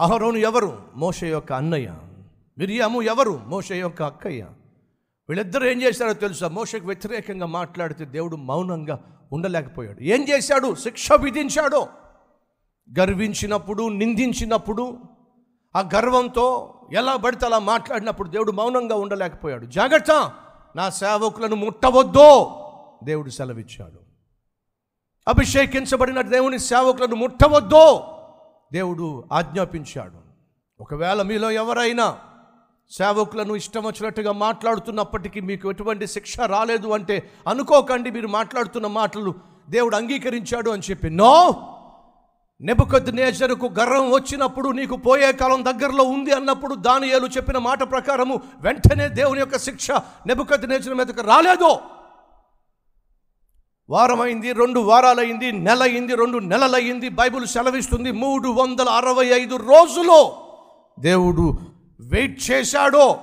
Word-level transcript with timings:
అహరోను 0.00 0.36
ఎవరు? 0.36 0.78
మోష 0.96 1.24
యొక్క 1.24 1.52
అన్నయ్య. 1.52 1.94
మిరియాము 2.58 3.02
ఎవరు? 3.02 3.40
మోష 3.46 3.72
యొక్క 3.72 4.02
అక్కయ్య. 4.02 4.42
వీళ్ళిద్దరూ 5.28 5.66
ఏం 5.66 5.82
చేశారో 5.82 6.12
తెలుసా? 6.12 6.48
మోషకు 6.48 6.86
వ్యతిరేకంగా 6.86 7.46
మాట్లాడితే 7.46 8.04
దేవుడు 8.04 8.36
మౌనంగా 8.36 8.98
ఉండలేకపోయాడు. 9.32 10.02
ఏం 10.02 10.26
చేశాడు? 10.28 10.74
శిక్ష 10.74 11.12
విధించాడో. 11.12 11.88
గర్వించినప్పుడు 12.98 13.88
నిందించినప్పుడు 13.88 14.98
ఆ 15.76 15.80
గర్వంతో 15.94 16.74
ఎలా 16.92 17.16
పడితే 17.16 17.46
అలా 17.46 17.58
మాట్లాడినప్పుడు 17.58 18.28
దేవుడు 18.28 18.52
మౌనంగా 18.52 18.94
ఉండలేకపోయాడు. 18.94 19.66
జాగ్రత్త! 19.66 20.32
నా 20.76 20.90
సేవకులను 20.90 21.56
ముట్టవద్దో! 21.56 22.54
దేవుడు 23.04 23.30
సెలవిచ్చాడు. 23.30 23.98
అభిషేకించబడిన 25.28 26.20
దేవుని 26.20 26.58
సేవకులను 26.58 27.14
ముట్టవద్దో! 27.14 28.14
దేవుడు 28.72 29.28
ఆజ్ఞాపించాడు. 29.32 30.18
ఒకవేళ 30.80 31.22
మీలో 31.22 31.50
ఎవరైనా 31.50 32.18
సేవకులను 32.92 33.54
ఇష్టం 33.54 33.84
వచ్చినట్టుగా 33.84 34.32
మాట్లాడుతున్నప్పటికీ 34.32 35.40
మీకు 35.40 35.70
ఎటువంటి 35.70 36.06
శిక్ష 36.06 36.40
రాలేదు 36.40 36.88
అంటే 36.88 37.30
అనుకోకండి 37.48 38.10
మీరు 38.10 38.28
మాట్లాడుతున్న 38.28 38.86
మాటలు 38.86 39.34
దేవుడు 39.70 39.96
అంగీకరించాడు 39.96 40.70
అని 40.70 40.82
చెప్పి. 40.90 41.10
నో! 41.10 41.64
నెబుకద్ 42.60 43.16
నేచరుకు 43.16 43.66
గర్వం 43.66 44.10
వచ్చినప్పుడు 44.12 44.68
నీకు 44.68 44.96
పోయే 44.96 45.32
కాలం 45.32 45.64
దగ్గరలో 45.64 46.04
ఉంది 46.04 46.32
అన్నప్పుడు 46.32 46.74
దానియేలు 46.74 47.26
చెప్పిన 47.26 47.58
మాట 47.58 47.82
ప్రకారము 47.82 48.40
వెంటనే 48.60 49.08
దేవుని 49.08 49.40
యొక్క 49.40 49.58
శిక్ష 49.58 49.90
నెబుకద్ 50.26 50.68
నేచర్ 50.68 50.94
మీదకు 50.94 51.20
రాలేదో! 51.20 51.80
వారమైంది 53.90 54.52
రెండు 54.52 54.80
వారాలైంది 54.80 55.52
నెల 55.52 55.82
అయింది 55.82 56.16
రెండు 56.16 56.38
నెలలయ్యింది 56.38 57.08
బైబిల్ 57.08 57.46
సెలవిస్తుంది. 57.46 58.12
మూడు 58.12 58.48
వందల 58.48 58.88
అరవై 58.88 59.26
ఐదు 59.26 59.56
రోజులు 59.56 60.32
దేవుడు 61.00 61.58
వెయిట్ 62.00 62.50
చేశాడో 62.50 63.18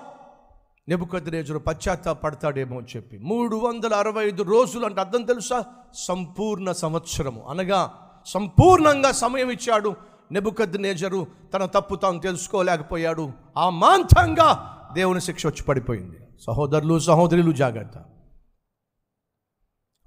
నెబుకద్రేజుడు 0.89 1.59
పశ్చాత్తాపడతాడేమో 1.59 2.77
అని 2.77 2.87
చెప్పి. 2.95 3.17
మూడు 3.17 3.55
వందల 3.55 3.93
అరవై 3.93 4.25
ఐదు 4.25 4.43
రోజులు 4.43 4.85
అంటే 4.85 5.01
అర్థం 5.01 5.23
తెలుసా? 5.23 5.63
సంపూర్ణ 5.93 6.71
సంవత్సరము. 6.71 7.43
అనగా 7.49 7.93
సంపూర్ణంగా 8.25 9.11
సమయం 9.11 9.49
ఇచ్చాడు. 9.49 9.95
నెబుకద్ 10.31 10.81
నేజరు 10.81 11.27
తన 11.53 11.65
తప్పు 11.65 11.95
తాను 11.95 12.19
తెలుసుకోలేకపోయాడు. 12.19 13.31
ఆ 13.57 13.69
మాంతంగా 13.69 14.77
దేవుని 14.93 15.21
శిక్ష 15.21 15.47
వచ్చి 15.47 15.63
పడిపోయింది. 15.63 16.17
సహోదరులు 16.47 16.99
సహోదరులు 16.99 17.51
జాగ్రత్త. 17.51 17.97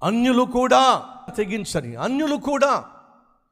అన్యులు 0.03 0.43
కూడా 0.43 1.03
తెగించని 1.37 1.95
అన్యులు 1.95 2.35
కూడా 2.35 2.85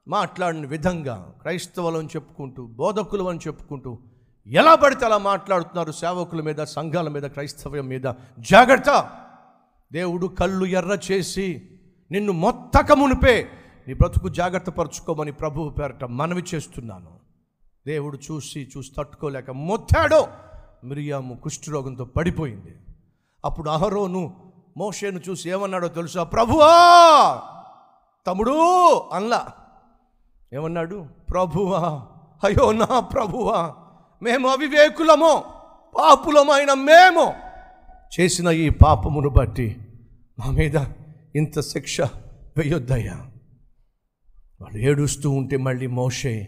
మాట్లాడిన 0.07 0.65
విధంగా 0.65 1.33
క్రైస్తవులు 1.41 1.97
అని 1.97 2.07
చెప్పుకుంటూ 2.07 2.67
బోధకులు 2.67 3.23
అని 3.23 3.39
చెప్పుకుంటూ 3.47 3.99
ఎలా 4.47 4.75
పడితే 4.75 5.05
అలా 5.05 5.17
మాట్లాడుతున్నారు 5.17 5.91
సేవకుల 5.91 6.41
మీద 6.41 6.63
సంఘాల 6.63 7.07
మీద 7.07 7.23
క్రైస్తవ్యం 7.23 7.87
మీద. 7.87 8.13
జాగ్రత్త! 8.39 9.11
దేవుడు 9.91 10.27
కళ్ళు 10.27 10.65
ఎర్ర 10.65 10.99
చేసి 11.11 11.69
నిన్ను 12.11 12.31
మొత్తక 12.31 12.91
మునిపే 12.91 13.49
నీ 13.87 13.93
బ్రతుకు 13.93 14.29
జాగ్రత్త 14.29 14.69
పరుచుకోమని 14.69 15.31
ప్రభువు 15.31 15.69
పేరట 15.69 16.03
మనవి 16.03 16.43
చేస్తున్నాను. 16.55 17.19
దేవుడు 17.87 18.17
చూసి 18.17 18.71
చూసి 18.77 18.91
తట్టుకోలేక 18.97 19.51
మొత్తాడో 19.51 20.27
మిరియాము 20.83 21.35
కుష్ఠరోగంతో 21.35 22.05
పడిపోయింది. 22.05 22.73
అప్పుడు 23.45 23.69
అహరోను 23.69 24.46
మోషేను 24.78 25.22
చూసి 25.30 25.50
ఏమన్నాడో 25.50 25.88
తెలుసా? 25.88 26.23
ప్రభువా! 26.23 26.73
తమ్ముడు! 28.28 28.56
అన్లా. 29.14 29.53
ఏమన్నాడు? 30.53 31.06
ప్రభువా! 31.30 32.08
అయ్యో 32.44 32.72
నా 32.72 33.00
ప్రభువా! 33.00 33.75
మేము 34.22 34.49
అవివేకులమో 34.49 35.43
పాపులమైన 35.95 36.73
మేము 36.73 37.33
చేసిన 38.20 38.49
ఈ 38.49 38.70
పాపమును 38.70 39.30
బట్టి 39.30 39.76
మా 40.39 40.52
మీద 40.52 40.77
ఇంత 41.36 41.60
శిక్ష 41.60 42.02
వేయొద్దయ్యా. 42.58 43.14
వాళ్ళు 44.61 44.77
ఏడుస్తూ 44.77 45.32
ఉంటే 45.32 45.58
మళ్ళీ 45.58 45.87
మోషే 45.87 46.48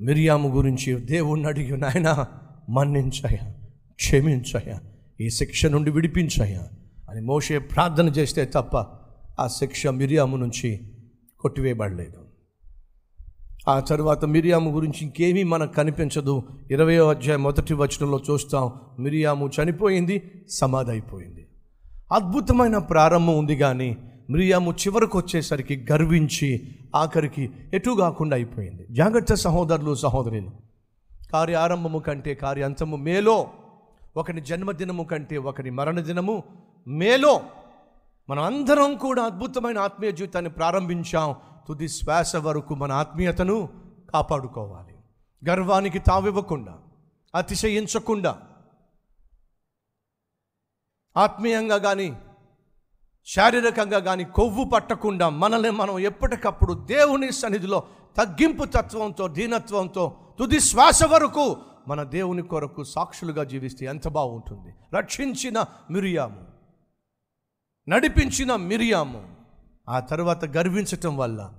మిరియాము 0.00 0.48
గురించి 0.48 0.94
దేవుణ్ణి 0.94 1.46
అడిగి 1.46 1.76
నాయన 1.76 2.26
మన్నించయ్యా 2.68 3.54
క్షమించయ్యా 3.94 4.80
ఈ 5.20 5.30
శిక్ష 5.30 5.66
నుండి 5.66 5.90
విడిపించయ్యా 5.90 6.68
అని 7.10 7.20
మోషే 7.20 7.58
ప్రార్థన 7.58 8.08
చేస్తే 8.08 8.44
తప్ప 8.44 8.76
ఆ 9.40 9.46
శిక్ష 9.46 9.86
మిరియాము 9.86 10.36
నుంచి 10.36 10.80
కొట్టివేయబడలేదు. 11.40 12.24
ఆ 13.68 13.80
తర్వాత 13.80 14.24
మిరియాము 14.24 14.70
గురించి 14.70 14.98
ఇంకేమీ 15.02 15.42
మనకు 15.42 15.72
కనిపించదు. 15.72 16.42
ఇరవై 16.70 16.96
అధ్యాయం 16.96 17.42
మొదటి 17.42 17.74
వచనంలో 17.74 18.20
చూస్తాం 18.30 18.72
మిరియాము 18.98 19.50
చనిపోయింది 19.62 20.22
సమాధి 20.50 20.90
అయిపోయింది 20.90 21.46
అద్భుతమైన 22.12 22.78
ప్రారంభం 22.78 23.38
ఉంది 23.38 23.56
కానీ 23.56 23.96
మిరియాము 24.30 24.72
చివరకు 24.72 25.18
వచ్చేసరికి 25.18 25.86
గర్వించి 25.92 26.68
ఆఖరికి 26.96 27.50
ఎటు 27.74 27.90
కాకుండా 27.90 28.36
అయిపోయింది. 28.36 28.86
జాగ్రత్త 28.90 29.34
సహోదరులు 29.34 29.94
సహోదరులు 29.94 30.50
కార్యారంభము 31.32 31.98
కంటే 31.98 32.34
కార్యాంతము 32.34 32.96
మేలో 32.96 33.46
ఒకని 34.16 34.40
జన్మదినము 34.40 35.02
కంటే 35.02 35.36
ఒకని 35.36 35.70
మరణదినము. 35.70 36.42
మేలో 36.86 37.40
మనం 38.28 38.42
అందరం 38.42 38.96
కూడా 38.96 39.22
అద్భుతమైన 39.22 39.78
ఆత్మీయ 39.78 40.10
జీవితాన్ని 40.10 40.50
ప్రారంభించాం. 40.50 41.36
తుది 41.68 41.88
శ్వాస 41.88 42.36
వరకు 42.36 42.74
మన 42.74 42.92
ఆత్మీయతను 42.92 43.68
కాపాడుకోవాలి. 44.12 44.94
గర్వానికి 45.50 45.98
తావివ్వకుండా 45.98 46.78
అతిశయించకుండా 47.34 48.38
ఆత్మీయంగా 51.16 51.78
కానీ 51.78 52.16
శారీరకంగా 53.26 53.98
కానీ 53.98 54.24
కొవ్వు 54.24 54.64
పట్టకుండా 54.64 55.28
మనల్ని 55.28 55.70
మనం 55.70 55.98
ఎప్పటికప్పుడు 55.98 56.74
దేవుని 56.74 57.32
సన్నిధిలో 57.32 57.84
తగ్గింపు 58.16 58.64
తత్వంతో 58.64 59.28
దీనత్వంతో 59.28 60.34
తుది 60.38 60.60
శ్వాస 60.60 61.04
వరకు 61.04 61.56
మన 61.88 62.02
దేవుని 62.02 62.42
కొరకు 62.42 62.84
సాక్షులుగా 62.84 63.44
జీవిస్తే 63.44 63.86
ఎంత 63.86 64.08
బాగుంటుంది. 64.08 64.74
రక్షించిన 64.96 65.64
మిరియాము. 65.90 66.46
నడిపించిన 67.88 68.56
మిరియాము. 68.56 69.36
ఆ 69.88 70.00
తర్వాత 70.00 70.44
గర్వించటం 70.44 71.16
వల్ల 71.16 71.52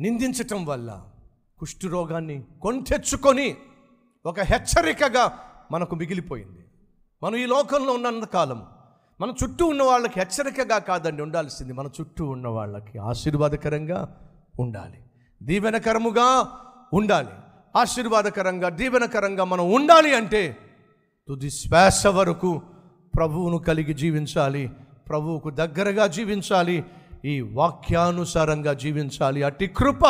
నిందించటం 0.00 0.66
వల్ల 0.66 1.04
కుష్ఠరోగాన్ని 1.58 2.44
కొంటెచ్చుకొని 2.62 3.56
ఒక 4.26 4.40
హెచ్చరికగా 4.40 5.38
మనకు 5.72 5.94
మిగిలిపోయింది. 5.94 6.64
మనం 7.22 7.36
ఈ 7.36 7.46
లోకంలో 7.46 7.92
ఉన్నంత 7.92 8.24
కాలం 8.24 8.66
మన 9.20 9.32
చుట్టూ 9.44 9.66
ఉన్న 9.66 9.82
వాళ్ళకి 9.82 10.20
హెచ్చరికగా 10.20 10.78
కాదండి 10.78 11.22
ఉండాల్సింది. 11.22 11.72
మన 11.72 11.86
చుట్టూ 11.86 12.26
ఉన్న 12.26 12.48
వాళ్ళకి 12.48 12.98
ఆశీర్వాదకరంగా 12.98 14.30
ఉండాలి. 14.60 15.02
దీవెనకరముగా 15.42 16.58
ఉండాలి. 16.92 17.28
ఆశీర్వాదకరంగా 17.76 18.68
దీవెనకరంగా 18.68 19.44
మనం 19.44 19.72
ఉండాలి 19.72 20.14
అంటే 20.14 20.56
తుది 21.28 21.50
శ్వాస 21.50 22.06
వరకు 22.06 22.62
ప్రభువును 23.16 23.58
కలిగి 23.58 23.94
జీవించాలి 23.94 24.70
ప్రభువుకు 25.08 25.50
దగ్గరగా 25.50 26.06
జీవించాలి 26.06 26.84
ఈ 27.24 27.40
వాక్యానుసారంగా 27.40 28.72
జీవించాలి. 28.72 29.42
అట్టి 29.42 29.66
కృప 29.66 30.04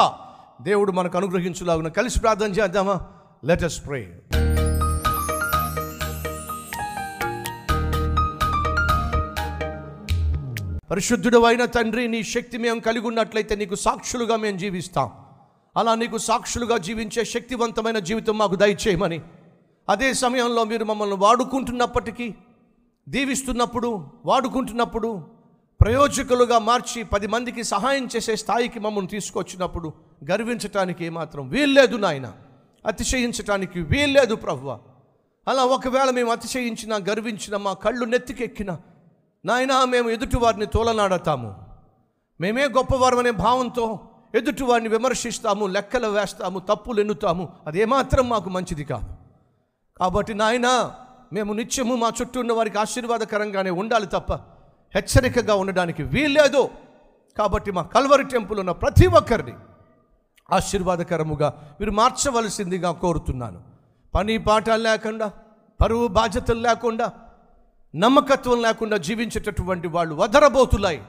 దేవుడు 0.62 0.92
మనకు 0.92 1.16
అనుగ్రహించులాగున 1.16 1.88
కలిసి 1.88 2.20
ప్రార్థన 2.20 2.52
చేద్దామా? 2.52 3.06
లెటస్ 3.44 3.86
ప్రే 3.86 4.20
పరిశుద్ధుడు 10.90 11.38
అయిన 11.38 11.64
తండ్రి 11.64 12.08
నీ 12.08 12.22
శక్తి 12.22 12.58
మేము 12.58 12.80
కలిగి 12.80 13.06
ఉన్నట్లయితే 13.06 13.56
నీకు 13.56 13.74
సాక్షులుగా 13.74 14.36
మేము 14.36 14.58
జీవిస్తాం. 14.58 15.10
అలా 15.76 15.94
నీకు 15.94 16.18
సాక్షులుగా 16.18 16.76
జీవించే 16.76 17.24
శక్తివంతమైన 17.24 17.98
జీవితం 17.98 18.38
మాకు 18.38 18.54
దయచేయమని. 18.54 19.20
అదే 19.88 20.14
సమయంలో 20.14 20.64
మీరు 20.64 20.84
మమ్మల్ని 20.84 21.16
వాడుకుంటున్నప్పటికీ 21.16 22.34
దీవిస్తున్నప్పుడు 23.08 24.10
వాడుకుంటున్నప్పుడు 24.24 25.26
ప్రయోజకులుగా 25.80 26.58
మార్చి 26.58 27.02
పది 27.02 27.26
మందికి 27.26 27.62
సహాయం 27.62 28.08
చేసే 28.16 28.36
స్థాయికి 28.36 28.80
మమ్మల్ని 28.80 29.10
తీసుకొచ్చినప్పుడు 29.10 29.92
గర్వించటానికి 30.30 31.04
ఏమాత్రం 31.04 31.48
వీల్లేదు 31.48 31.96
నాయన. 31.96 32.32
అతిశయించటానికి 32.86 33.80
వీల్లేదు 33.82 34.34
ప్రభువ 34.34 34.78
అలా 35.48 35.64
ఒకవేళ 35.64 36.10
మేము 36.10 36.32
అతిశయించిన 36.32 36.96
గర్వించిన 36.96 37.56
మా 37.56 37.72
కళ్ళు 37.72 38.04
నెత్తికెక్కిన 38.04 38.78
నాయనా 39.44 39.84
మేము 39.84 40.10
ఎదుటి 40.10 40.36
వారిని 40.36 40.66
తోలనాడతాము. 40.66 41.54
మేమే 42.40 42.64
గొప్పవారమనే 42.64 43.30
భావంతో 43.30 44.00
ఎదుటివాడిని 44.34 44.88
విమర్శిస్తాము 44.88 45.66
లెక్కలు 45.66 46.08
వేస్తాము 46.08 46.58
తప్పులు 46.58 47.00
ఎన్నుతాము. 47.00 47.48
అదేమాత్రం 47.66 48.28
మాకు 48.28 48.50
మంచిది 48.50 48.84
కాదు. 48.84 49.06
కాబట్టి 49.98 50.34
నాయన 50.34 50.92
మేము 51.32 51.52
నిత్యము 51.52 51.94
మా 51.94 52.12
చుట్టూ 52.20 52.40
ఉన్న 52.40 52.52
వారికి 52.52 52.78
ఆశీర్వాదకరంగానే 52.78 53.70
ఉండాలి 53.70 54.06
తప్ప 54.06 54.32
హెచ్చరికగా 54.94 55.54
ఉండడానికి 55.54 56.02
వీల్లేదు. 56.02 56.68
కాబట్టి 57.38 57.72
మా 57.72 57.82
కల్వరి 57.82 58.24
టెంపుల్ 58.24 58.58
ఉన్న 58.58 58.72
ప్రతి 58.72 59.06
ఒక్కరిని 59.06 59.52
ఆశీర్వాదకరముగా 60.52 61.76
మీరు 61.80 61.90
మార్చవలసిందిగా 61.90 62.92
కోరుతున్నాను. 62.92 63.62
పని 64.14 64.38
పాట 64.38 64.70
లేకుండా 64.70 65.32
పరువు 65.80 66.06
బాధ్యతలు 66.06 66.60
లేకుండా 66.60 67.12
నమ్మకత్వం 67.96 68.62
లేకుండా 68.62 68.96
జీవించేటటువంటి 68.96 69.88
వాళ్ళు 69.88 70.14
వదరబోతులాయి. 70.14 71.02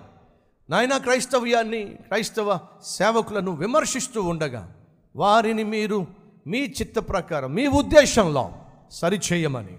నాయన 0.69 0.98
క్రైస్తవ్యాన్ని 0.98 1.83
క్రైస్తవ 1.86 2.60
సేవకులను 2.83 3.51
విమర్శిస్తూ 3.51 4.24
ఉండగా 4.24 4.74
వారిని 5.15 5.63
మీరు 5.63 6.07
మీ 6.48 6.60
చిత్త 6.60 7.00
ప్రకారం 7.00 7.54
మీ 7.54 7.68
ఉద్దేశంలో 7.68 8.51
సరిచేయమని. 8.92 9.77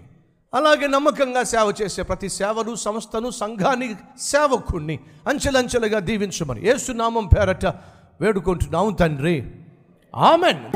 అలాగే 0.53 0.87
నమ్మకంగా 0.87 1.43
సేవ 1.43 1.73
చేసే 1.81 2.01
ప్రతి 2.01 2.29
సేవను 2.29 2.75
సంస్థను 2.75 3.29
సంఘాన్ని 3.29 3.95
సేవకుణ్ణి 4.19 4.99
అంచెలంచెలుగా 5.27 5.99
దీవించమని 5.99 6.67
ఏసునామం 6.67 7.27
పేరట 7.27 7.65
వేడుకుంటున్నాం 8.21 8.93
తండ్రి. 8.93 9.51
ఆమెన్. 10.15 10.75